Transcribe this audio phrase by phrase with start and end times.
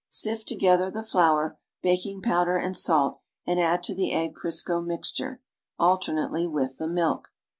[0.09, 5.41] Sift together the flour, baking powder and salt and add to the egg Crisco mixture,
[5.77, 7.27] alter nately, with the milk.